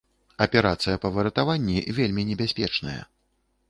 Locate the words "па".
1.03-1.13